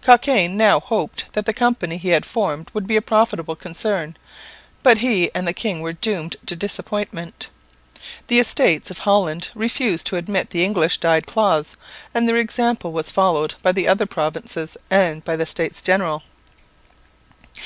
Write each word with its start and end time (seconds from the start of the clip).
Cockayne 0.00 0.56
now 0.56 0.80
hoped 0.80 1.26
that 1.34 1.44
the 1.44 1.52
company 1.52 1.98
he 1.98 2.08
had 2.08 2.24
formed 2.24 2.70
would 2.72 2.86
be 2.86 2.96
a 2.96 3.02
profitable 3.02 3.54
concern, 3.54 4.16
but 4.82 4.96
he 4.96 5.30
and 5.34 5.46
the 5.46 5.52
king 5.52 5.82
were 5.82 5.92
doomed 5.92 6.36
to 6.46 6.56
disappointment. 6.56 7.50
The 8.28 8.40
Estates 8.40 8.90
of 8.90 9.00
Holland 9.00 9.50
refused 9.54 10.06
to 10.06 10.16
admit 10.16 10.48
the 10.48 10.64
English 10.64 11.00
dyed 11.00 11.26
cloths, 11.26 11.76
and 12.14 12.26
their 12.26 12.38
example 12.38 12.92
was 12.94 13.10
followed 13.10 13.56
by 13.62 13.72
the 13.72 13.86
other 13.86 14.06
provinces 14.06 14.78
and 14.90 15.22
by 15.22 15.36
the 15.36 15.44
States 15.44 15.82
General. 15.82 16.22